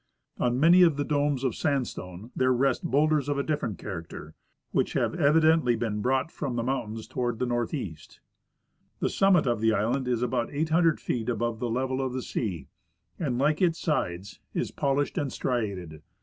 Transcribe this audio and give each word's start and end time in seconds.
On 0.39 0.59
many 0.59 0.81
of 0.81 0.97
the 0.97 1.03
domes 1.03 1.43
of 1.43 1.53
sandstone 1.53 2.31
there 2.35 2.51
rest 2.51 2.83
boAvlders 2.89 3.29
of 3.29 3.37
a 3.37 3.43
different 3.43 3.77
character, 3.77 4.33
Avhich 4.73 4.99
have 4.99 5.11
CAddently 5.13 5.77
been, 5.77 6.01
brought 6.01 6.31
from 6.31 6.55
the 6.55 6.63
mountains 6.63 7.07
toAvard 7.07 7.37
the 7.37 7.45
northeast. 7.45 8.19
The 8.99 9.11
summit 9.11 9.45
of 9.45 9.61
the 9.61 9.73
island 9.73 10.07
is 10.07 10.23
about 10.23 10.49
800 10.51 10.99
feet 10.99 11.29
above 11.29 11.59
the 11.59 11.69
level 11.69 12.01
of 12.01 12.13
the 12.13 12.23
sea, 12.23 12.67
and, 13.19 13.37
like 13.37 13.61
its 13.61 13.77
sides, 13.77 14.39
is 14.55 14.71
polished 14.71 15.19
and 15.19 15.31
striated. 15.31 16.01